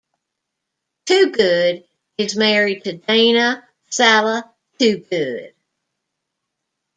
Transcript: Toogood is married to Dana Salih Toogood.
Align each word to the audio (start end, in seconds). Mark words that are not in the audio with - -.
Toogood 1.05 1.87
is 2.17 2.35
married 2.35 2.85
to 2.85 2.93
Dana 2.93 3.63
Salih 3.91 4.41
Toogood. 4.79 5.53